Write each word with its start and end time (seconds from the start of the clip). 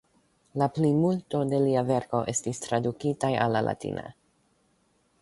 La 0.61 0.67
plimulto 0.77 1.41
de 1.51 1.59
lia 1.67 1.85
verko 1.91 2.23
estis 2.35 2.65
tradukitaj 2.65 3.33
al 3.47 3.57
la 3.59 3.65
latina. 3.71 4.11